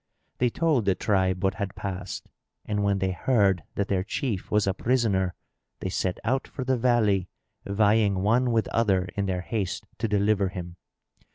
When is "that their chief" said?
3.75-4.49